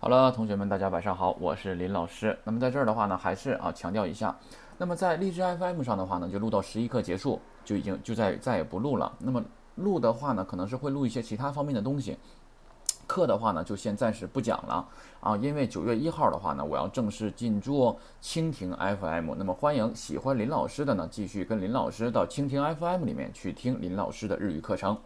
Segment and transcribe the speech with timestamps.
[0.00, 2.38] 好了，同学们，大家晚上好，我是林老师。
[2.44, 4.38] 那么在这儿的话呢，还是啊强调一下，
[4.78, 9.12] 那么在荔枝 FM 上的话呢，就录到十一课结束，就已经就再再也不录了。
[9.18, 9.42] 那么
[9.74, 12.16] 录的话呢，可能是会录一些其他方面的东西。
[13.08, 14.86] 课的话呢，就先暂时不讲了
[15.18, 19.34] 啊，因为九月一号的话呢，我要正式进驻蜻蜓 FM。
[19.34, 24.96] 那么欢迎喜欢林老师的呢，继续跟林老师到蜻蜓 FM 里面去听林老师的日语课程。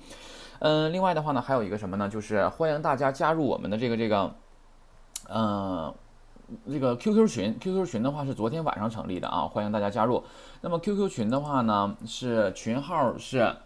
[0.59, 2.11] 嗯，另外的话呢，还有一个什么呢？
[2.11, 4.31] 就是欢迎大家加入我们的这个这个。
[5.35, 5.95] 嗯，
[6.71, 10.23] 这个 QQ 群，QQ 群的话是昨天晚上成立的啊，欢迎大家加入。
[10.61, 13.57] 那么 QQ 群的话呢，是群号是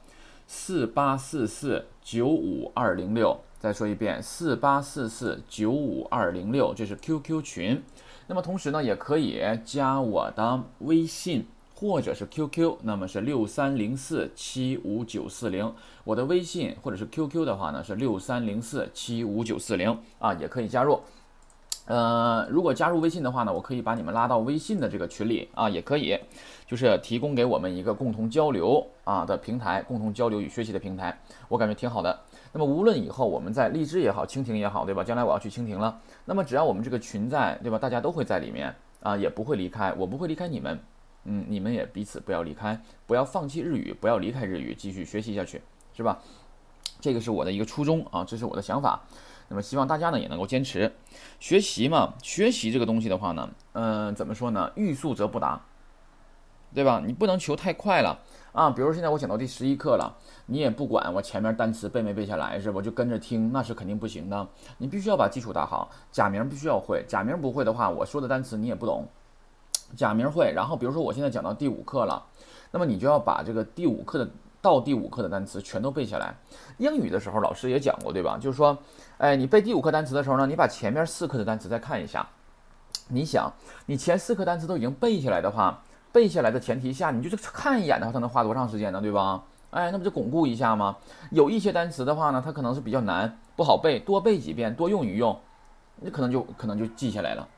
[0.47, 3.37] 四八四四九五二零六。
[3.59, 7.83] 再说一遍，四八四四九五二零六，这是 QQ 群。
[8.29, 15.75] 那么同时呢，也可以加我的微信或者是 QQ，那么是六三零四七五九四零。
[16.05, 21.01] 我的微信或者是 QQ 的话呢，是六三零四七五九四零啊，也可以加入。
[21.87, 26.19] 呃，如果加入微信的话呢，我可以把你们拉到微信的这个群里啊，也可以，
[26.67, 31.17] 就是提供给我们一个共同交流啊的平台，共同交流与学习的平台，
[31.49, 32.19] 我感觉挺好的。
[32.53, 35.05] 那么无论以后我们在荔枝也好，蜻蜓也好，对吧？
[35.05, 37.79] 将来我要去蜻蜓了，那么只要我们这个群在，对吧？
[37.79, 40.81] 大家都会在里面啊，也不会离开，我不会离开你们，
[41.25, 45.63] 嗯，你们也彼此不要离开，不要放弃日语，不要离开日语，继续学习下去，
[45.97, 46.19] 是吧？
[47.01, 49.05] 这个是我的一个初衷啊，这是我的想法。
[49.49, 50.93] 那么希望大家呢也能够坚持
[51.39, 54.73] 学习嘛，学习这个东西的话呢，嗯，怎么说呢？
[54.75, 55.61] 欲速则不达，
[56.75, 57.01] 对吧？
[57.07, 58.19] 你不能求太快了
[58.53, 58.71] 啊。
[58.71, 60.17] 比如现在我讲到第十一课了，
[60.47, 62.83] 你也不管我前面单词背没背下来是吧？
[62.83, 64.49] 就跟着听，那是肯定不行的。
[64.79, 67.05] 你必须要把基础打好，假名必须要会。
[67.07, 69.07] 假名不会的话，我说的单词你也不懂。
[69.95, 72.27] 假名会，然后比如说我现在讲到第五课了，
[72.73, 74.29] 那么你就要把这个第五课的。
[74.67, 76.35] 到第五课的单词全都背下来。
[76.79, 78.37] 英语的时候，老师也讲过，对吧？
[78.37, 78.77] 就是说，
[79.19, 82.27] 哎，你背第五课单词的时候呢，你把前面四课的单词再看一下。
[83.07, 83.49] 你想，
[83.87, 89.01] 你前四课单词都已经背下来的话，背下来的前提下，你就是看一眼的话，它能花多长时间呢？
[89.01, 89.45] 对吧？
[89.71, 90.97] 哎，那不就巩固一下吗？
[91.31, 95.39] 有一些单词的话呢，它可能是比较难，不好背，多背几遍，多用一用，
[96.01, 97.49] 你可能就可能就记下来了。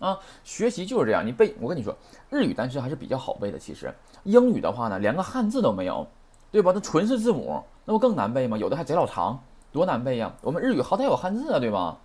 [0.00, 1.96] 啊，学习就是这样，你背，我跟你说，
[2.28, 3.58] 日语单词还是比较好背的。
[3.58, 3.94] 其实
[4.24, 6.06] 英语的话呢，连个汉字都没有。
[6.51, 6.71] 对吧？
[6.73, 8.57] 那纯是字母，那不更难背吗？
[8.57, 10.33] 有的还贼老长，多难背呀！
[10.41, 11.97] 我们日语好歹有汉字啊，对吧？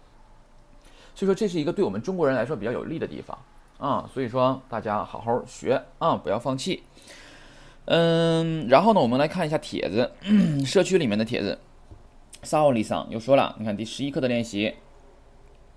[1.14, 3.38] 所以说这是一个对我们中国人来说比较有利的地方
[3.78, 4.08] 啊。
[4.12, 6.82] 所以说大家好好学啊，不要放弃。
[7.86, 10.10] 嗯，然后呢，我们来看一下帖子，
[10.64, 11.58] 社区里面的帖子。
[12.42, 14.74] 萨奥利桑又说了，你看第十一课的练习。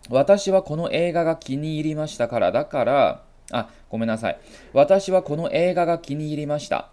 [0.10, 4.38] 私はこの映画が気に入りましたからだから、あ、ごめんなさい。
[4.74, 6.90] 私はこの映画が気に入りました。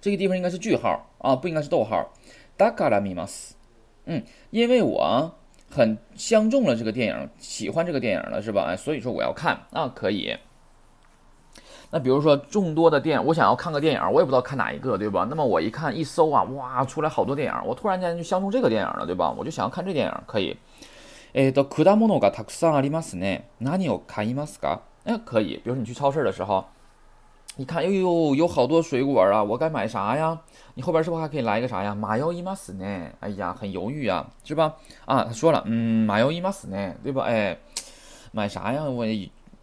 [0.00, 2.12] 这个地方应该是句号啊，不应该是逗号。
[2.58, 3.52] だから見ます。
[4.06, 5.30] 嗯，因为我
[5.68, 8.64] 很相中了这个电影，喜欢这个电影了，是吧？
[8.68, 10.36] 哎，所以说我要看啊，可以。
[11.90, 15.26] 那比如说众多的电影，我想要看个电影，我也不知道看哪一个，对吧？
[15.28, 19.34] 那么我一看一搜啊，哇，出来好多电影，我突然间就相中这个电影了，对吧？
[19.36, 20.56] 我就想要看这电影，可以。
[21.34, 23.42] えっと果物がたくさんありますね。
[23.60, 24.80] 何を買いますか？
[25.04, 25.56] 哎，可以。
[25.56, 26.64] 比如说你去超市的时候。
[27.58, 30.38] 你看，哎呦，有好多水果啊，我该买啥呀？
[30.74, 31.94] 你后边是不是还可以来一个啥呀？
[31.94, 32.84] 马要伊马斯呢？
[33.20, 34.74] 哎呀，很犹豫啊，是吧？
[35.06, 37.22] 啊，他说了，嗯，马要伊马斯呢，对吧？
[37.24, 37.56] 哎，
[38.32, 38.84] 买啥呀？
[38.84, 39.06] 我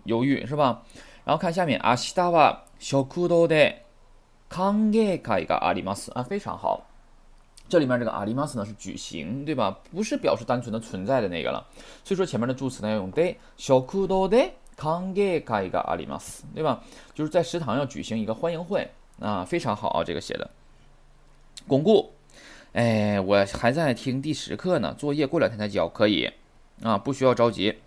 [0.05, 0.81] 犹豫是吧？
[1.23, 3.75] 然后看下面，あしたは食堂で
[4.49, 6.87] 歓迎会があります啊，非常好。
[7.69, 9.77] 这里面这个あります呢是举行，对吧？
[9.91, 11.63] 不是表示单纯的存在的那个了。
[12.03, 13.71] 所以说前面的助词呢要用で食
[14.07, 14.49] 堂で。
[14.66, 16.81] 康 ゲカイガアリマス，对吧？
[17.13, 18.89] 就是在食堂要举行一个欢迎会
[19.19, 20.49] 啊，非常好啊，这个写的
[21.67, 22.11] 巩固。
[22.73, 26.29] 哎，我还在听第十课呢，作业过两天才交，可以
[26.81, 27.77] 啊，不需要着急。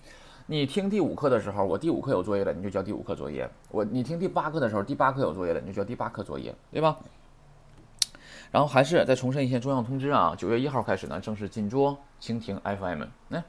[0.47, 3.51] 你听第五课的时候，我第五课有作业了，你就交第五课作业。
[3.71, 6.97] 我你听第八课的时候，第八课有作业了，你就交第八课作业，对吧？
[8.53, 13.03] 然后还是再重申一些重要通知啊，九月一号开始呢，正式进驻蜻蜓 FM。
[13.29, 13.43] 那。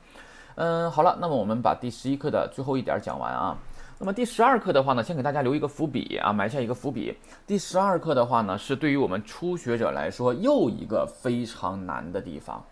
[0.54, 3.56] 嗯，好了，那么我们把第十一课的最后一点讲完啊。
[3.98, 7.16] 那么第十二课的话呢，先给大家留一个伏笔啊，埋下一个伏笔。
[7.46, 12.62] 第十二课的话呢，是对于我们初学者来说又一个非常难的地方，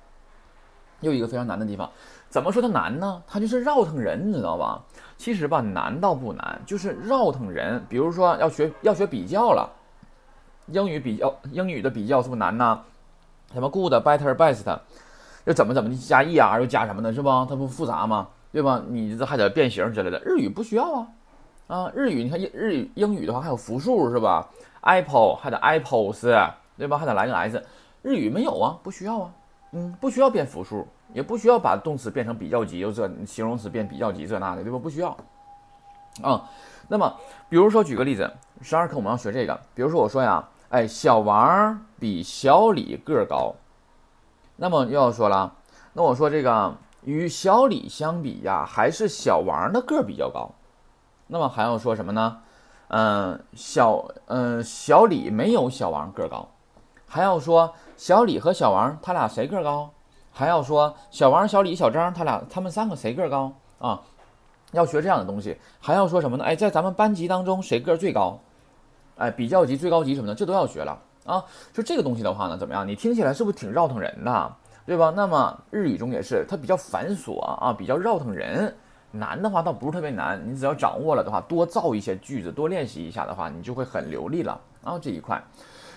[1.01, 1.89] 又一个非常难的地方。
[2.29, 3.23] 怎么说它难呢？
[3.27, 4.83] 它就是绕腾人，你知道吧？
[5.17, 7.81] 其实吧，难倒不难，就是绕腾人。
[7.89, 9.71] 比如说要学要学比较了，
[10.67, 12.83] 英语比较英语的比较是不是难呢？
[13.53, 14.79] 什么 good、better、best。
[15.51, 17.45] 又怎么怎么的加 er 又加什么的，是吧？
[17.49, 18.29] 它不复杂吗？
[18.53, 18.81] 对吧？
[18.89, 20.21] 你这还得变形之类的。
[20.25, 21.09] 日语不需要啊，
[21.67, 24.49] 啊，日语你看日日语英语的话还有复数是吧
[24.83, 26.23] ？apple 还得 apples，
[26.79, 26.97] 对吧？
[26.97, 27.61] 还得来个 s，
[28.03, 29.31] 日语没有啊，不需要啊，
[29.73, 34.79] 嗯，不需要变复数，也不需要把动词变成比较级又这形容词变比较级这那的，对吧？
[34.79, 35.17] 不需要。
[36.23, 36.49] 啊，
[36.87, 37.13] 那么
[37.49, 38.31] 比如说举个例子，
[38.63, 43.53] 十二课我们要学这个，比如说我说呀，哎，小王比小李个儿高。
[44.63, 45.55] 那么又要说了，
[45.95, 46.75] 那我说这个
[47.05, 50.51] 与小李相比呀，还是小王的个儿比较高。
[51.29, 52.43] 那么还要说什么呢？
[52.89, 56.47] 嗯，小嗯小李没有小王个儿高。
[57.07, 59.91] 还要说小李和小王他俩谁个儿高？
[60.31, 64.03] 还要说小王、小李、小张他俩他们三个谁个儿高啊？
[64.73, 65.57] 要学这样的东西。
[65.81, 66.45] 还要说什么呢？
[66.45, 68.39] 哎，在咱们班级当中谁个儿最高？
[69.17, 70.99] 哎，比较级、最高级什么的，这都要学了。
[71.31, 72.87] 啊，就这个东西的话呢，怎么样？
[72.87, 75.13] 你听起来是不是挺绕腾人的，对吧？
[75.15, 78.75] 那么日语中也是，它比较繁琐啊，比较绕腾人。
[79.13, 84.61] 难的话倒不是特别难，你只要掌握了的话，多造一些句子，多练习一下的话，你就会很流利了。
[84.83, 85.43] 啊，这一块，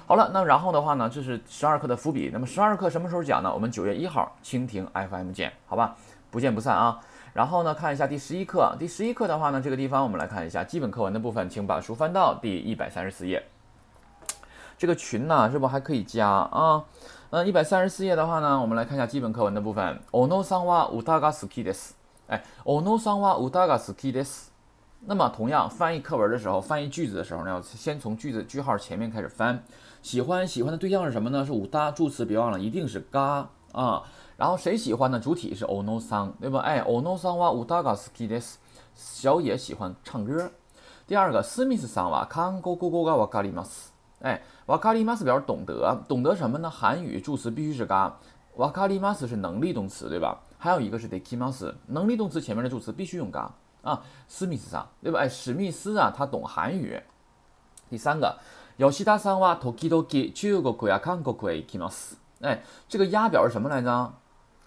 [0.05, 2.29] 好了，那然后的话呢，这是十二课的伏笔。
[2.33, 3.53] 那么十二课什么时候讲呢？
[3.53, 5.95] 我们九月一号蜻蜓 FM 见，好吧？
[6.29, 6.99] 不见不散啊。
[7.33, 8.75] 然后呢，看一下第十一课。
[8.79, 13.43] 第十一课的话呢，这个地方我们来看一下基本课文的部分，请把书翻到第一百三十四页。
[14.82, 16.84] 这个群呢，是不还可以加啊？
[17.30, 20.00] 嗯，一百三十四页的话呢，我们来看一下基本课文的部分。
[20.12, 21.94] おのさんは歌が好きです。
[22.28, 24.50] 哎，おのさんは歌が好きです。
[25.06, 29.62] 那么，同样翻译课文的时候，翻译句子的时候呢，要先从句子句号前面开始翻。
[30.02, 31.44] 喜欢喜欢的对象是什么呢？
[31.44, 34.02] 是五大助词，别忘了一定是が啊。
[34.36, 35.20] 然后谁喜欢呢？
[35.20, 36.60] 主体是おのさん，对吧？
[36.60, 38.58] 哎，おのさんは歌が好きです。
[38.94, 40.50] 小野喜欢唱歌。
[41.06, 43.94] 第二个，スミスさんは韓国語がわかります。
[44.20, 46.69] 哎， 瓦卡里马斯表示懂得，懂得什么呢？
[46.69, 48.17] 韩语助词必须是嘎，
[48.55, 50.39] 瓦卡里马斯是能力动词，对吧？
[50.57, 53.51] 还有一个是得基马斯，能力动词前面的助词必须用嘎
[53.81, 54.01] 啊。
[54.29, 55.19] 史密斯上，对吧？
[55.19, 57.01] 哎，史密斯啊，他懂韩语。
[57.89, 58.37] 第三个，
[58.77, 62.15] 有西达桑哇，toki toki，中国国呀，韩国国基马斯。
[62.39, 64.13] 哎，这个呀表示什么来着？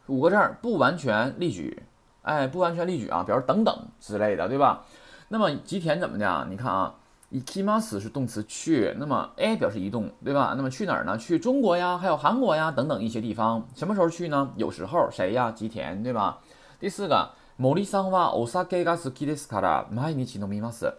[0.08, 1.84] 五个字儿，不完全例举。
[2.20, 4.84] 哎，不完全例举啊，表示等等之类的，对吧？
[5.28, 6.46] 那么吉田怎么的？
[6.50, 6.96] 你看啊。
[7.29, 10.53] 以 k i m a s 是动词去，那么 a 表示移动，对吧？
[10.57, 11.17] 那么去哪儿呢？
[11.17, 13.65] 去中国呀，还有韩国呀等等一些地方。
[13.73, 14.51] 什么时候去呢？
[14.57, 15.49] 有时候谁呀？
[15.51, 16.39] 吉田，对吧？
[16.79, 20.93] 第四个，森さんはお酒が好きですから毎日飲みます。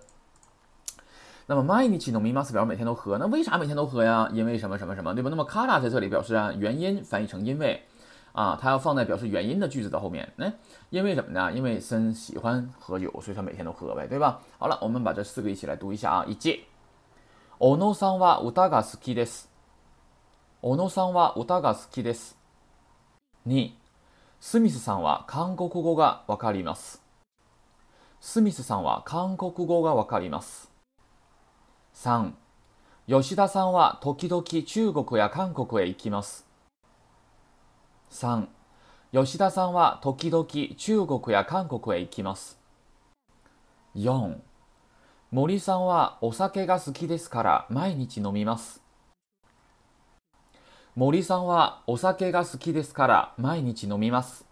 [1.46, 4.30] 那么毎日飲みます表示每天都喝，那为啥每天都喝呀？
[4.32, 5.28] 因为什么什么什么，对吧？
[5.28, 7.82] 那么卡 a 在这里表示啊原因，翻译成因为。
[8.37, 10.31] 啊，它要放在表示原因的句子的后面。
[10.37, 10.53] 哎，
[10.91, 11.51] 因为什么呢？
[11.51, 14.39] 因为森喜欢喝酒，所以他每天都喝呗，对吧？
[14.59, 16.25] 好了，我们把这四个一起来读一下啊。
[16.27, 16.59] 一节，
[17.57, 19.49] 小野さんは歌が好きです。
[20.61, 22.37] 小野さんは歌が好きです。
[23.43, 23.75] 二、
[24.39, 27.01] スミスさんは韓国語がわかります。
[28.21, 30.69] スミスさんは韓国語がわかります。
[31.91, 32.35] 三、
[33.07, 36.46] 吉田さんは時々中国や韓国へ行きます。
[38.11, 38.47] 3
[39.13, 40.45] 吉田さんは時々
[40.75, 42.59] 中国や韓国へ行きます
[43.95, 44.37] 4
[45.31, 48.81] 森さんはお酒が好きですから毎日飲みます
[50.95, 54.45] 森さんはお酒が好きですから毎日飲みます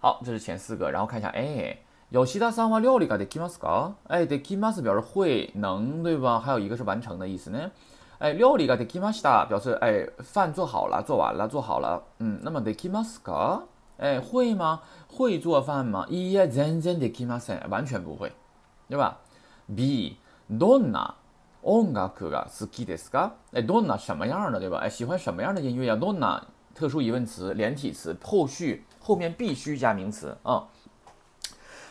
[0.00, 1.78] 好，这是前四个，然后看一下，哎，
[2.12, 3.94] 吉田さんは料理ができますか？
[4.06, 6.38] 哎，できます表示会能，对吧？
[6.40, 7.70] 还有一个是完成的意思呢。
[8.23, 12.03] 哎，料理ができました，表示哎饭做好了，做完了，做好了。
[12.19, 13.61] 嗯，那么できますか？
[13.97, 14.81] 哎，会吗？
[15.07, 16.05] 会做饭吗？
[16.09, 18.33] いや、全然できません，完全不会，
[18.89, 19.19] 对吧？
[19.69, 20.17] B，
[20.49, 21.15] どんな
[21.63, 23.31] 音楽が好きですか？
[23.53, 24.79] 哎，どんな什么样的，对吧？
[24.79, 25.95] 哎，喜欢什么样的音乐呀？
[25.95, 26.43] どんな
[26.75, 30.67] 特殊疑问词，连体词，后续后面必须加名词啊。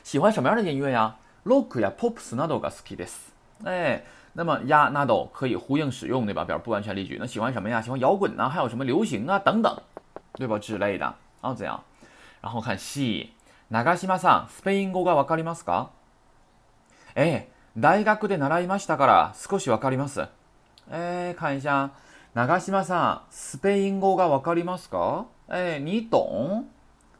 [0.04, 1.16] 喜欢什么样的音乐呀？
[1.44, 3.32] ロックやポップスなどが好きです。
[3.64, 4.04] 哎。
[4.34, 6.44] 那么呀，那都可以呼应使用，对吧？
[6.44, 7.16] 表示不完全例句。
[7.18, 7.80] 那喜欢什么呀？
[7.80, 9.76] 喜欢摇滚呐，还有什么流行啊等等，
[10.34, 10.58] 对吧？
[10.58, 11.82] 之类的啊，这样。
[12.40, 13.30] 然后看 C，
[13.70, 15.88] 長島さん、スペイン語がわかりますか？
[17.14, 20.28] 哎，大学で習いましたから少しわかります。
[20.90, 21.90] 哎，看一下，
[22.34, 25.26] 長島さん、スペイン語がわかりますか？
[25.48, 26.66] 哎，你懂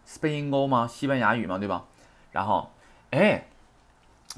[0.06, 0.86] スペイン語吗？
[0.88, 1.58] 西班牙语吗？
[1.58, 1.82] 对吧？
[2.32, 2.68] 然后，
[3.10, 3.42] 哎，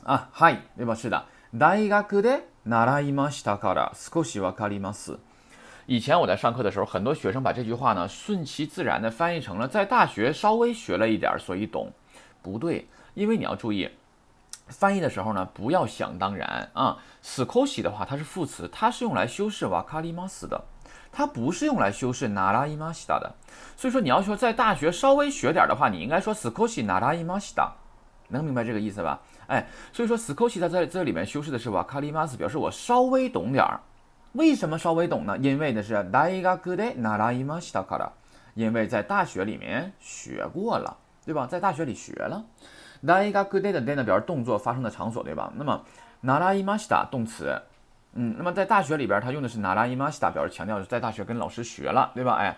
[0.04, 0.94] 啊，嗨，对吧？
[0.94, 5.18] 是的， 大学で習いましたから少しわかります。
[5.86, 11.92] 以前我在上课的时候，很多学生把这句话呢顺其自然的翻译成了在大学稍微学了一点，所以懂。
[12.42, 13.90] 不对，因为你要注意，
[14.68, 16.98] 翻译的时候呢不要想当然啊。
[17.22, 20.62] 少し的话它是副词，它是用来修饰わかります的，
[21.10, 23.32] 它不是用来修饰習いました的。
[23.76, 27.72] 所以说你要说在大学稍微学点的话，你应该说少し習いました。
[28.28, 29.18] 能明白这个意思吧？
[29.46, 33.80] 哎，所以说 s k o s h i 它在这里面修饰的是 wakarimas，表示我稍微懂点儿。
[34.32, 35.36] 为什么稍微懂呢？
[35.38, 38.08] 因为的是 daigaku de narai mashita kara，
[38.54, 41.46] 因为在大学里面学过了，对吧？
[41.46, 42.44] 在大学里学了。
[43.04, 45.52] 大学で的で呢表示动作发生的场所，对吧？
[45.56, 45.84] 那么
[46.22, 47.60] 習いました动词，
[48.12, 52.34] 嗯，那么在大学里边，它用的是習いました，表示强调是在大学跟老师学了，对吧？
[52.34, 52.56] 哎，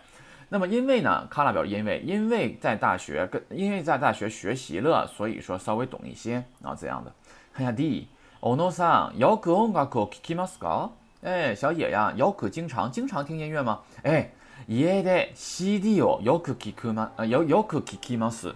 [0.49, 7.13] 那么因为呢，卡拉表示因为，因为在大学跟因为在大学学习了，所以说稍微懂一些啊，这样的。
[7.55, 8.09] 看一下 D，
[8.41, 10.91] 小野さん、よく音楽を聴きますか？
[11.23, 13.81] 哎，小野呀，よく经常经常听音乐吗？
[14.03, 14.31] 哎，
[14.67, 18.55] 家で CD をよく聞くま、よよく聞きます。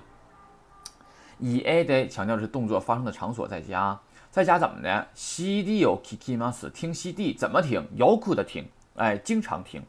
[1.38, 3.98] 以 a 的强调的是动作发生的场所在家，
[4.30, 5.06] 在家怎么的？
[5.14, 7.86] CD 有 kiki mas 听 CD 怎么听？
[7.94, 9.82] 有苦的听，哎，经常听。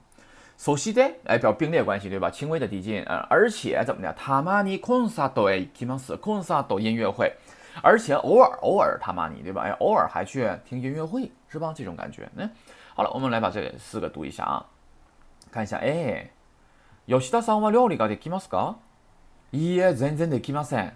[0.62, 2.30] so CD 哎表并列关系对吧？
[2.30, 4.14] 轻微的递进，呃，而且怎么的？
[4.14, 7.32] 他妈尼 concert 对 kimas concert 音乐会，
[7.82, 9.62] 而且偶尔偶尔他妈尼对吧？
[9.64, 11.74] 哎，偶尔还去听音乐会是吧？
[11.76, 12.30] 这种感觉。
[12.36, 12.50] 嗯，
[12.96, 14.66] 好了，我们来把这四个读一下啊，
[15.52, 15.78] 看一下。
[15.78, 16.32] 哎，
[17.08, 18.76] 吉田さんは料理ができますか？
[19.54, 20.94] いいえ、全然できません。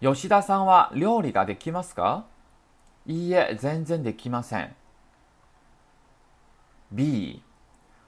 [0.00, 2.26] 吉田さんは料理ができますか
[3.06, 4.74] いいえ、全然できません。
[6.92, 7.42] B、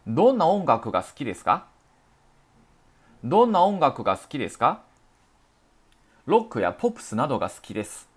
[0.07, 1.65] どんな音楽が好きですか？
[3.25, 4.81] どんな音楽が好きですか？
[6.25, 8.07] ロックやポップスなどが好きです。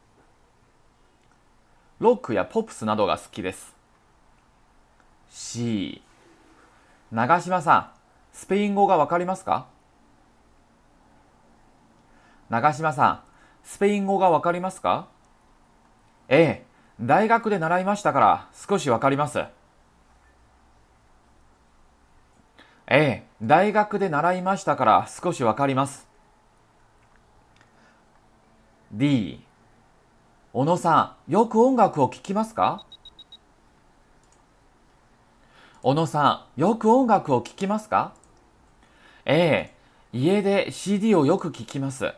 [1.99, 3.75] ロックやポップスなどが好きです。
[5.31, 6.01] C、
[7.11, 7.91] 長島さん、
[8.33, 9.67] スペイン語がわかりますか？
[12.51, 13.21] 長島さん、
[13.65, 15.09] スペイン語がわかりますか？
[16.29, 16.67] ええ、
[17.01, 19.43] 大学で習いましたから少しわかります。
[22.93, 26.09] ええ、大学で習いましたから少しわかります。
[28.91, 29.45] D、
[30.53, 32.85] 小野さん、よく音楽を聴きますか？
[35.85, 38.13] 小野さん、よく音楽を聴きますか？
[39.25, 39.75] ええ、
[40.13, 42.13] 家で CD をよく聴きます。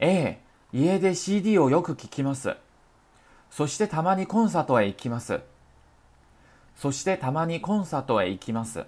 [0.00, 0.40] ええ、
[0.72, 2.56] 家で CD をよく聞きます。
[3.48, 5.40] そしてたまにコンサートへ行きます。
[6.79, 8.85] そしてたまにコンサートへ行きます。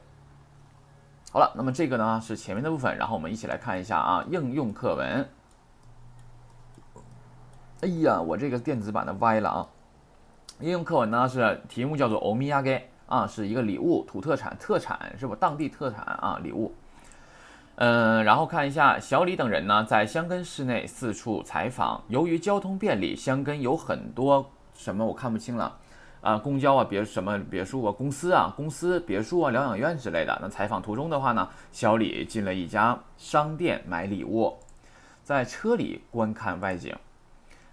[1.32, 5.28] 好了，那么这个呢是前面的部分，然后我们一起来看一下啊应用课文。
[7.82, 9.68] 哎呀，我这个电子版的歪了啊！
[10.62, 15.36] 应用课文呢是题目叫做欧米亚给啊，是一个礼物，土特产，特产是不？
[15.36, 16.74] 当地特产啊，礼物。
[17.76, 22.02] 嗯，然后看一下小李等人呢，在香根市内四处采访。
[22.08, 25.78] 由于交通便利，香根有很多什么我看不清了
[26.22, 30.38] 啊，公交啊，别什么别墅啊，公司啊，公司别墅啊，疗养院之类的。
[30.42, 34.58] 那采访途中的话呢，小李进了一家商店买礼物，
[35.24, 36.96] 在车里观看外景。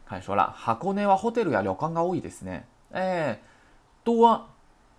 [0.06, 2.62] 看说了，箱根はホテルや旅館が多いですね。
[2.92, 3.38] 哎，
[4.04, 4.42] 多，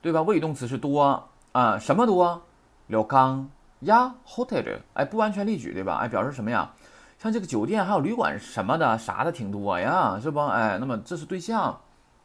[0.01, 0.21] 对吧？
[0.23, 2.41] 谓语动词是多啊，什么多？
[2.87, 3.47] 旅館。
[3.81, 5.97] 呀，hotel，哎，不完全例举，对吧？
[5.97, 6.71] 哎，表示什么呀？
[7.19, 10.39] 像这个酒店还有旅馆什么的，啥的挺多呀，是不？
[10.39, 11.79] 哎，那么这是对象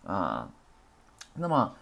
[0.06, 0.48] 啊。
[1.34, 1.72] 那么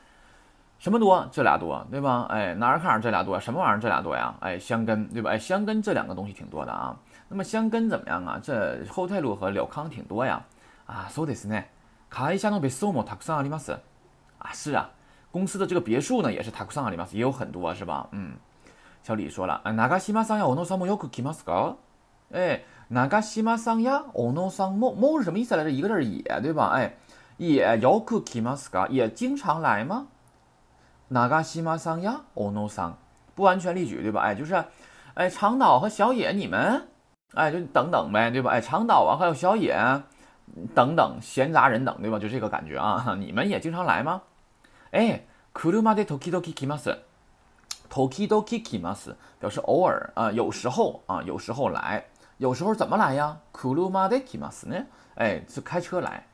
[0.78, 1.28] 什么多？
[1.32, 2.26] 这俩多，对吧？
[2.30, 3.38] 哎，哪儿看这俩多？
[3.40, 3.80] 什么玩意儿？
[3.80, 4.34] 这俩多呀？
[4.40, 5.30] 哎，香根，对吧？
[5.30, 6.96] 哎，香根这两个东西挺多的啊。
[7.28, 8.40] 那么香根怎么样啊？
[8.42, 10.42] 这后泰路和柳康挺多呀。
[10.86, 11.64] 啊，そうですね。
[12.10, 13.72] 会社の別荘もたくさんあります。
[14.38, 14.90] 啊，是啊，
[15.30, 18.06] 公司的这个别墅呢也是たくさんあります，也有很多，是吧？
[18.12, 18.34] 嗯。
[19.02, 21.76] 小李说了：“啊，長島さんや小野さんもよく来ますか？
[22.32, 25.70] 哎，長島さんや小野さんもも是什么意思来着？
[25.70, 26.72] 一个字也，对吧？
[26.74, 26.96] 哎，
[27.42, 28.88] 也よく来ますか？
[28.88, 30.06] 也经常来吗？
[31.10, 32.94] 長島さんや小野さん
[33.34, 34.20] 不完全例举，对吧？
[34.20, 34.64] 哎，就是，
[35.14, 36.88] 哎，长岛和小野你们，
[37.34, 38.50] 哎，就等等呗，对吧？
[38.50, 40.02] 哎，长岛啊，还有小野，
[40.74, 42.18] 等等，闲杂人等，对吧？
[42.18, 44.22] 就这个感觉啊，你们也经常来吗？
[44.90, 45.20] 哎，
[45.54, 46.98] 車で時々来ます。”
[47.90, 52.04] Tokidoki kimas 表示偶尔啊，有时候啊，有时候来，
[52.36, 53.38] 有时候怎么来呀？
[53.50, 54.84] Kuruma de kimas 呢？
[55.14, 56.26] 哎，是开车来。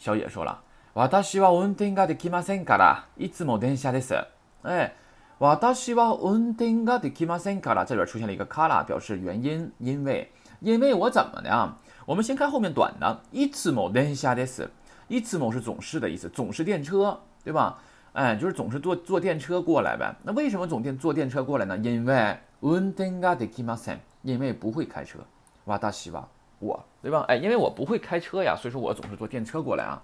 [0.00, 0.58] 小野说了，
[0.94, 4.14] 私は運転ができませんから、いつも電車です。
[4.62, 4.94] 哎，
[5.38, 11.74] 私は運転ができませんから，这里边出现了一个 kara，表示原因，因为，因为我怎么的？
[12.06, 14.70] 我们先看后面短的，いつも電車です。
[15.08, 17.78] いつも是总是的意思，总是电车，对吧？
[18.12, 20.16] 哎，就是总是坐坐电车过来呗。
[20.22, 21.76] 那为什么总电坐电车过来呢？
[21.76, 25.18] 因为運転ができません，因为不会开车。
[25.66, 26.24] 哇大西吧，
[26.60, 27.24] 我 对吧？
[27.28, 30.02] 哎，因为我不会开车呀，所以说我总是坐电车过来啊。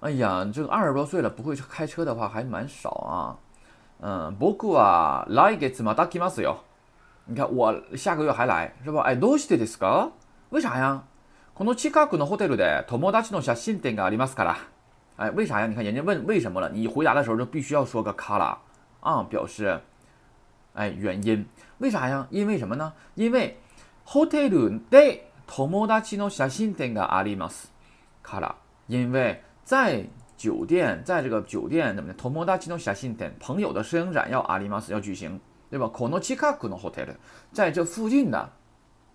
[0.00, 3.36] 哎呀，这个二十多岁了不会开车的话还蛮少啊。
[4.00, 6.58] 嗯，僕は来月また来ますよ。
[7.24, 9.02] 你看我下个月还来是吧？
[9.02, 10.10] 哎，どうしてですか？
[10.50, 11.02] 为啥呀？
[11.54, 14.56] この近くのホテルで友達の写真展がありますから。
[15.16, 15.66] 哎，为啥呀？
[15.66, 18.56] 你看人家问为什么了，你回答的时候就必须要说个卡拉，
[19.00, 19.80] 啊，表示
[20.74, 21.44] 哎原因。
[21.78, 22.28] 为啥呀？
[22.30, 22.92] 因为什么呢？
[23.16, 23.58] 因为
[24.04, 27.66] hotel de tomodachi no shashin den ga arimasu
[28.24, 28.52] kara，
[28.86, 30.04] 因为在
[30.36, 35.40] 酒店，在这个酒店怎么的，tomodachi no shashin den 朋友的摄影展要 arimasu 要举行，
[35.70, 35.90] 对吧？
[35.94, 37.08] kono chikaku no hotel，
[37.52, 38.50] 在这附近的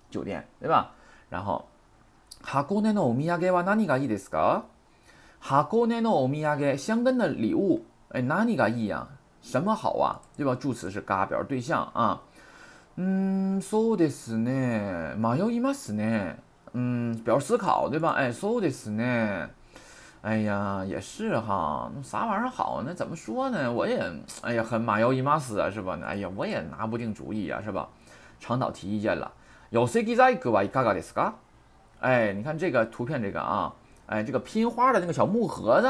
[0.09, 0.91] 酒店，对吧？
[1.29, 1.65] 然后。
[2.45, 4.63] 箱根のお土産は何がいいですか？
[5.39, 9.07] 箱根のお土産，香根的礼物，哎，何がいい呀？
[9.41, 10.19] 什么好啊？
[10.35, 10.53] 对吧？
[10.53, 12.21] 助词是嘎表对象啊。
[12.97, 15.15] 嗯，そうですね。
[15.17, 16.35] 迷いますね。
[16.73, 18.15] 嗯，表示思考，对吧？
[18.17, 19.49] 哎，そうですね。
[20.21, 21.91] 哎呀，也是哈。
[21.95, 22.83] 那啥玩意儿好？
[22.85, 23.71] 那怎么说呢？
[23.71, 23.99] 我也，
[24.41, 25.97] 哎呀，很马迷い斯啊，是吧？
[26.03, 27.89] 哎呀，我也拿不定主意啊，是吧？
[28.39, 29.31] 长岛提意见了。
[29.71, 31.33] 有席在个はいかがですか？
[31.99, 33.73] 哎，你看这个图片，这个啊，
[34.05, 35.87] 哎，这个拼花的那个小木盒子，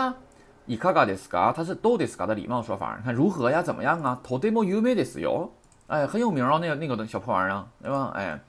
[0.67, 1.53] いかがですか？
[1.53, 2.95] 它是どうですか的礼貌说法。
[2.97, 3.61] 你看如何呀？
[3.61, 4.19] 怎么样啊？
[4.23, 5.49] とても有名ですよ。
[5.87, 8.11] 哎，很有名哦，那个那个小破玩意儿，对吧？
[8.15, 8.39] 哎，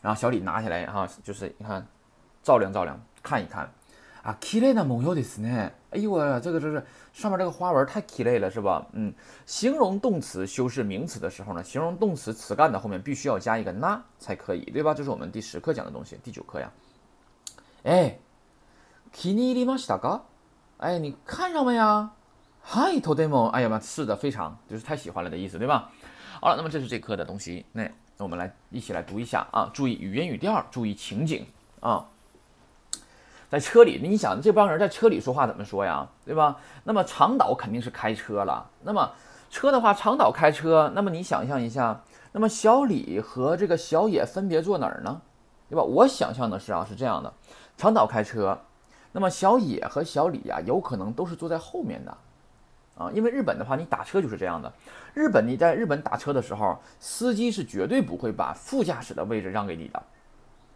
[0.00, 1.86] 然后小李拿起来哈，就是你看，
[2.42, 3.70] 照亮照亮，看一看
[4.22, 5.72] 啊，綺麗な模様ですね。
[5.90, 8.86] 哎呦我这个这是上面这个花纹太綺麗了，是吧？
[8.92, 9.12] 嗯，
[9.46, 14.94] 形容动词修饰名词的时候呢，形容动词词干的后面必须要加一个那才可以，对吧？
[14.94, 16.70] 这是我们第十课讲的东西，第九课呀。
[17.84, 18.18] 哎，
[19.12, 20.22] 気に入りましたか？
[20.78, 22.10] 哎，你看上没呀？
[22.64, 23.48] はい、とても。
[23.48, 25.90] 哎呀妈，是的，非常，就是太喜欢了的意思，对吧？
[26.43, 27.65] 好了，那么这是这课的东西。
[27.71, 31.47] 那我们来一起来读一下啊，注意语音语调，注意情景
[31.79, 32.05] 啊。
[33.49, 36.05] 在车里，你想这帮人在车里说话怎么说呀？
[36.25, 36.57] 对吧？
[36.83, 38.69] 那么长岛肯定是开车了。
[38.81, 39.09] 那么
[39.49, 40.91] 车的话，长岛开车。
[40.93, 42.01] 那么你想象一下，
[42.33, 45.21] 那么小李和这个小野分别坐哪儿呢？
[45.69, 45.81] 对吧？
[45.81, 47.33] 我想象的是啊，是这样的。
[47.77, 48.59] 长岛开车，
[49.13, 52.17] 那么小野和小李呀，有可能都是坐在后面的，
[52.95, 54.71] 啊，因为日本的话，你打车就是这样的。
[55.13, 60.03] 日本你在日本打车的时候，司机是绝对不会把副驾驶的位置让给你的，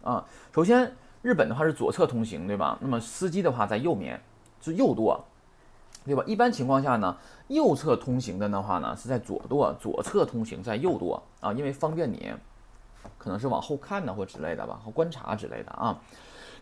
[0.02, 2.76] 啊，首先日本的话是左侧通行，对吧？
[2.80, 4.20] 那么司机的话在右面
[4.60, 5.24] 是右舵，
[6.04, 6.22] 对吧？
[6.26, 7.16] 一般情况下呢，
[7.48, 12.32] 右侧通行的的话呢是在左舵，左侧通行在右舵啊，因为方便你
[13.16, 15.98] 可能是往后看呢或之类的吧，和观察之类的啊。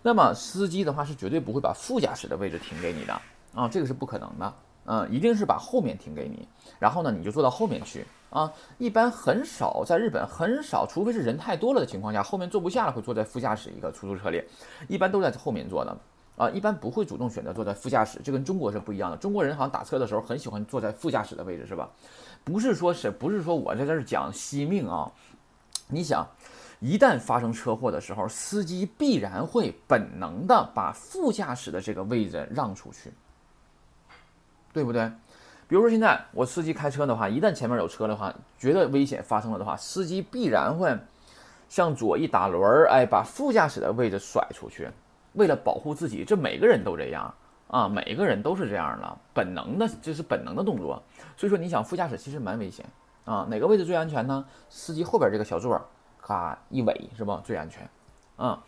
[0.03, 3.21] 那么司机的话是绝对不会把副驾驶的位置停给你的
[3.55, 4.55] 啊，这个是不可能的，
[4.87, 6.46] 嗯，一定是把后面停给你，
[6.79, 8.53] 然后呢你就坐到后面去啊。
[8.79, 14.42] 一般很少在日本很少，除非是人太多了的情况下，后面坐不下了会坐在副驾驶一个出租车里，
[14.88, 15.96] 一般都在后面坐的
[16.37, 19.16] 啊，一般不会主动选择坐在副驾驶，这跟中国是不一样的。
[19.16, 21.90] 中国人好像打车的时候很喜欢坐在副驾驶的位置，是吧？
[22.44, 25.11] 不是说是不是说我在这儿讲惜命啊？
[25.88, 26.27] 你想。
[26.79, 33.11] 一旦发生车祸的时候，司机必然会本能的把副驾驶的这个位置让出去，
[34.77, 35.11] 对不对？
[35.67, 40.95] 比如说现在我司机开车的话，一旦前面有车的话，觉得危险发生了的话，司机必然会
[41.71, 44.91] 向左一打轮儿，哎，把副驾驶的位置甩出去，
[45.33, 46.27] 为了保护自己。
[46.27, 47.33] 这每个人都这样
[47.69, 51.03] 啊，每个人都是这样的，本能的，这是本能的动作。
[51.39, 52.85] 所以说，你想副驾驶其实蛮危险
[53.25, 54.45] 啊，哪个位置最安全呢？
[54.69, 55.81] 司机后边这个小座。
[56.21, 57.41] 咔一尾是吧？
[57.45, 57.89] 最安全，
[58.37, 58.62] 啊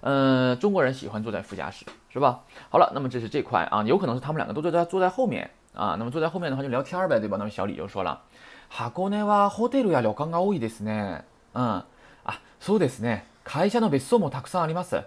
[0.00, 2.40] 嗯，中国人喜欢坐在副驾驶是吧？
[2.70, 5.96] 好了，那么这是这块啊，有可能是他们两个都坐在坐在后面啊。
[5.98, 7.36] 那么坐在后面的话就聊天呗，对吧？
[7.38, 8.20] 那么小李就说了，
[8.68, 11.22] 箱根はホテルや旅館が多いですね。
[11.54, 11.84] 嗯，
[12.24, 13.24] 啊，そうですね。
[13.44, 15.02] 会社の別荘もたくさんあります。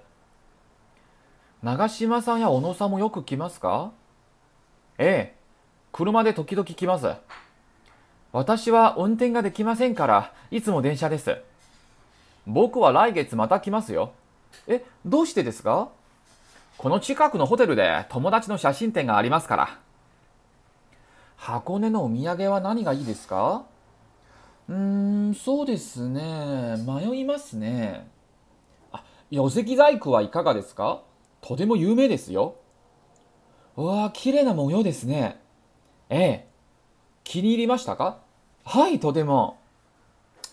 [1.62, 3.92] 長島さんや小野さんもよく来ますか？
[4.98, 5.38] ええ、
[5.92, 7.16] 車で時々来ます。
[8.32, 11.38] 私は運転ができませんから、いつも電車です。
[12.46, 14.12] 僕は来月また来ますよ。
[14.68, 15.90] え、どうしてですか？
[16.78, 19.80] この近くのホテルで友達の写真展がありますから。
[21.38, 23.66] 箱根のお土産は何がいいですか？
[24.68, 24.76] うー
[25.32, 26.76] ん、そうですね。
[26.86, 28.08] 迷いますね。
[28.92, 31.02] あ、寄席細工はいかがですか？
[31.42, 32.56] とても有名ですよ。
[33.78, 35.42] うわあ、綺麗な模様ですね。
[36.10, 36.48] ええ。
[37.24, 38.18] 気に入りましたか？
[38.66, 39.56] 嗨，头对梦，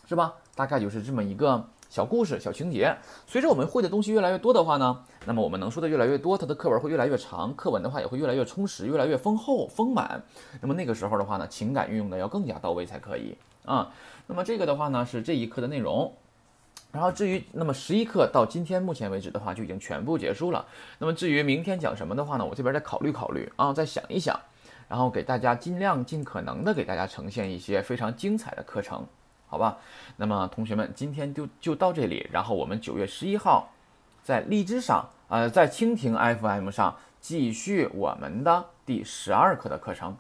[0.08, 0.34] 是吧？
[0.56, 2.96] 大概就是这么一个小故事、小情节。
[3.26, 10.22] 随着我们会的东西越来越多的话呢，那么我们能说的越来越多，它的课文会越来越长，课文的话也会越来越充实、越来越丰厚、丰满。
[10.60, 13.92] 那么那个时候的话呢，情感运用的要更加到位才可以啊。
[14.28, 16.14] 那么这个的话呢，是这一课的内容。
[16.92, 20.64] 然后至于那么十一课到今天目前为止的话，就已经全部结束了。
[20.98, 24.38] 那么至于明天讲什么的话呢，我这边再考虑考虑啊，再想一想。
[24.88, 29.06] 然后给大家尽量尽可能的给大家呈现一些非常精彩的课程，
[29.50, 29.78] 好吧？
[30.16, 33.72] 那么同学们今天就就到这里，然后我们九月十一号
[34.22, 40.16] 在荔枝上，呃，在蜻蜓 FM 上继续我们的第十二课的课程。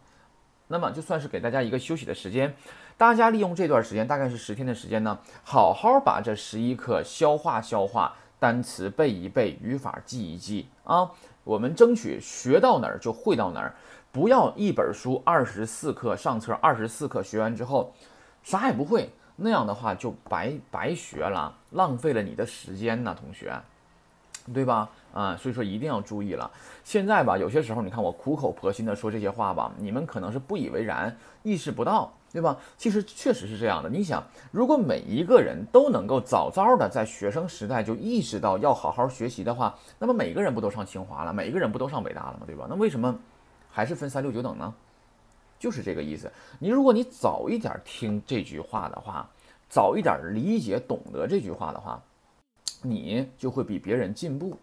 [0.66, 2.54] 那么就算是给大家一个休息的时间，
[2.96, 11.10] 大家利用这段时间，大概是十天的时间呢，好好把这十一课消化消化，单词背一背，语法记一记啊。
[11.44, 13.74] 我们争取学到哪儿就会到哪儿，
[14.12, 17.92] 不要一本书二十四课上册，二十四课学完之后
[18.42, 19.10] 啥也不会，
[19.42, 23.58] 那样的话就白白学了，浪费了你的时间呢，同学，
[24.52, 24.88] 对吧？
[25.12, 26.50] 啊，所以说一定要注意了。
[26.84, 32.56] 现在吧，有些时候你看我苦口婆心的说这些话吧，你们可能是不以为然，意识不到，对吧？
[32.76, 33.88] 其实确实是这样的。
[33.88, 34.22] 你想，
[34.52, 42.40] 如果每一个人都能够早早的在学生时代就意识到要好好学习的话，那么每个人不都上清华了，每一个人不都上北大了吗？
[42.46, 42.66] 对吧？
[42.68, 43.18] 那为什么
[43.70, 44.72] 还是分三六九等呢？
[45.60, 46.28] 就是这个意思。
[46.58, 49.30] 你如果你早一点听这句话的话，
[49.68, 52.02] 早一点理解懂得这句话的话，
[52.82, 54.58] 你就会比别人进步。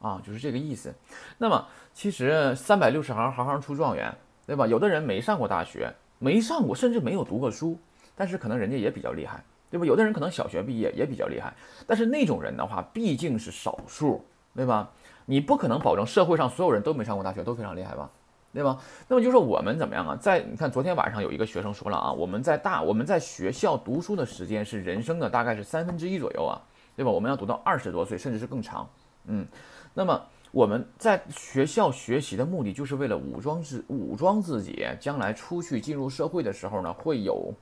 [0.00, 0.92] 啊，就是这个意思。
[1.38, 4.14] 那么其实三百六十行，行行出状元，
[4.46, 4.66] 对吧？
[4.66, 7.78] 有的人没上过大学，没上过，甚至没有读过书，
[8.14, 9.86] 但是可能人家也比较厉害，对吧？
[9.86, 11.54] 有的人可能小学毕业也比较厉害，
[11.86, 14.22] 但是那种人的话毕竟是少数，
[14.54, 14.90] 对吧？
[15.24, 18.10] 你不可能保证社会上所有人都没上过大学都非常厉害吧，
[18.54, 18.78] 对吧？
[19.08, 20.16] 那么就说我们怎么样啊？
[20.16, 26.62] 在你看昨天晚上有一个学生说了啊，我们在大我们在学校读书的时间是人生的大概是三分之一左右啊，
[26.94, 27.10] 对吧？
[27.10, 28.88] 我们要读到二十多岁，甚至是更长，
[29.26, 29.44] 嗯。
[29.92, 30.20] 那么
[30.52, 37.52] 我们在学校学习的目的，就是为了武装自武装自己，将来出去进入社会的时候呢，会有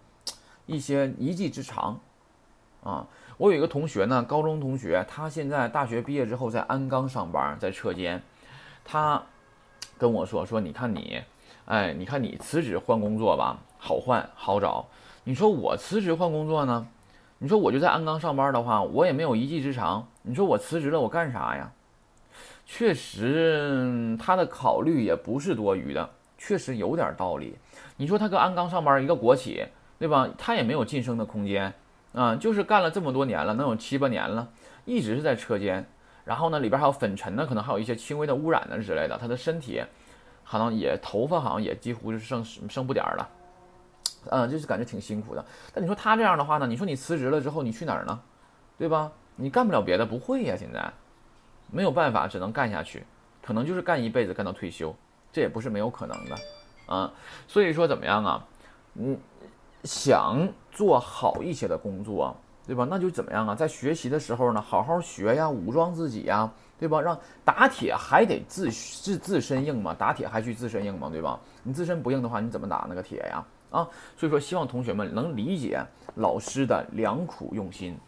[0.67, 1.99] 一些一技之长
[2.83, 3.07] 啊。
[3.39, 8.23] 我有一个同学呢，高中同学，他现在大学毕业之后在鞍钢上班，在车间。
[8.85, 9.23] 他
[10.03, 11.23] 跟我说说，你看你，
[11.67, 14.85] 哎，你看你辞职换工作吧，好换好找。
[15.23, 16.85] 你说我辞职换工作呢？
[17.39, 20.09] 你说我就在鞍钢上班的话，我也没有一技之长。
[20.23, 21.71] 你说我辞职了，我干啥呀？
[22.67, 27.55] 确实，他的考虑也不是多余的，确实有点道理。
[27.97, 29.65] 你说他搁鞍钢上班，一个国企，
[30.01, 30.29] 对吧？
[30.37, 31.73] 他也没有晋升的空间
[32.13, 34.49] 啊，就是干了这么多年了，能有七八年了，
[34.85, 35.87] 一直是在车间。
[36.25, 39.19] 然后呢，里边还有粉尘呢，可能还有一些轻微的污染呢之类的。
[39.19, 39.83] 他的身体，
[40.45, 43.29] 好像也头发好像也几乎是剩剩不点儿了，
[44.31, 45.45] 嗯，就是感觉挺辛苦的。
[45.75, 46.67] 但你说他这样的话呢？
[46.67, 48.21] 你说你辞职了之后你去哪儿呢？
[48.79, 49.11] 对吧？
[49.37, 50.93] 你干不了别的，不会呀，现在。
[51.75, 53.03] 没有办法，只能干下去，
[53.43, 54.95] 可能就是干一辈子，干到退休，
[55.33, 56.37] 这也不是没有可能的，
[56.87, 57.11] 啊，
[57.49, 58.47] 所以说怎么样啊？
[58.95, 59.19] 嗯，
[59.85, 62.87] 想做好一些的工作，对吧？
[62.89, 63.55] 那就怎么样啊？
[63.55, 67.01] 在学习的时候呢，好好学呀，武装自己呀，对吧？
[67.01, 71.39] 让打铁还得自自自身硬嘛，打铁还需自身硬嘛，对吧？
[71.63, 73.45] 你自身不硬的话，你怎么打那个铁呀？
[73.71, 77.99] 啊，所以说希望同学们能理解老师的良苦用心，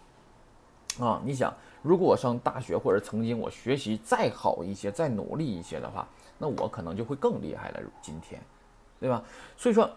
[1.00, 1.52] 啊，你想。
[1.82, 7.80] 如果我上大学，或者曾经我学习再好一些、再努力一些的话，那我可能就会更厉害了。
[8.00, 8.40] 今天，
[8.98, 9.22] 对吧？
[9.54, 9.90] 所以说，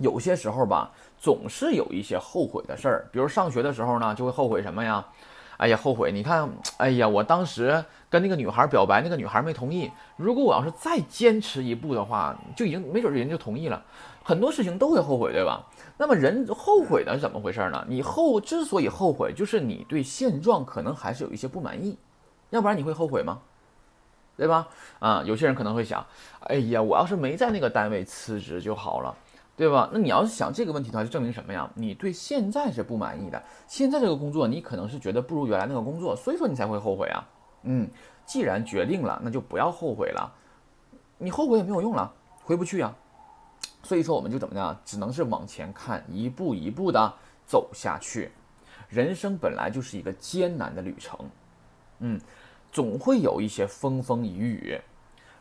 [0.00, 3.08] 有些时候吧，总是有一些后悔的事儿。
[3.12, 5.04] 比如上学的时候呢，就会后悔什么呀？
[5.58, 6.10] 哎呀，后悔！
[6.10, 9.90] 你看，哎呀，我当时跟那个女孩表白，那个女孩没同意。
[10.16, 13.84] 如果我要是再坚持一步的话，就已经没准人就同意了。
[14.24, 15.62] 很多事情都会后悔，对吧？
[15.98, 17.84] 那么人后悔的是怎么回事呢？
[17.86, 21.98] 你后之所以后悔，就是你对现状可能还是有一些不满意，
[22.48, 23.40] 要不然你会后悔吗？
[24.38, 24.66] 对吧？
[24.98, 26.02] 啊，有些人可能会想，
[26.44, 29.14] 哎呀，我要是没在那个单位辞职就好了，
[29.60, 29.90] 对吧？
[29.92, 31.70] 那你要是想这个问题的话，就证明什么呀？
[31.74, 37.28] 你对现在是不满意的，现在这个工作你可能是觉得不如原来那个工作，所以说你才会后悔啊。
[37.64, 37.86] 嗯，
[38.24, 40.32] 既然决定了，那就不要后悔了，
[41.18, 42.10] 你后悔也没有用了，
[42.42, 42.96] 回不去啊。
[43.82, 44.74] 所以说，我们就怎么样？
[44.82, 47.12] 只能是往前看，一步一步的
[47.44, 48.32] 走下去。
[48.88, 51.18] 人生本来就是一个艰难的旅程，
[51.98, 52.18] 嗯，
[52.72, 54.80] 总会有一些风风雨雨。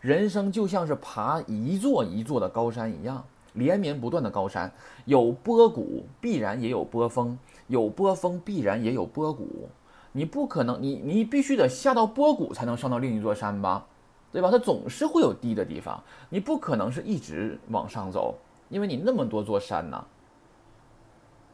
[0.02, 4.72] 人生就像是爬一座一座的高山一样，连绵不断的高山，
[5.06, 9.70] 有波谷必然也有波峰，有波峰必然也有波谷。
[10.12, 13.86] 你不可能，你你必须得下到波谷才能上到另一座山吧？
[14.32, 14.50] 对吧？
[14.52, 18.36] 它总是会有低的地方，你不可能是一直往上走，
[18.70, 20.06] 因为你那么多座山呢。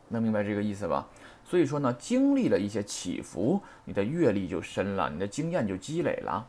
[0.10, 1.08] 能明白这个意思吧？
[1.43, 6.47] 所以说呢，经历了一些起伏，你的阅历就深了，你的经验就积累了，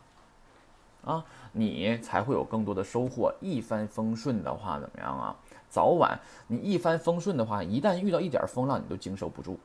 [1.03, 3.33] 啊，你才会有更多的收获。
[3.39, 5.35] 一帆风顺的话，怎么样啊？
[5.69, 9.57] 早晚你一帆风顺的话，一旦遇到一点风浪，你都经受不住，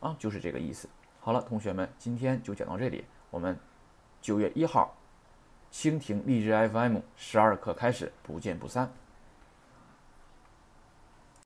[0.00, 0.88] 啊，就是这个意思。
[1.20, 3.58] 好了，同学们，今天就讲到这里，我们
[4.20, 4.94] 九月一号。
[5.70, 8.90] 蜻蜓励志 FM 十二课开始，不见不散。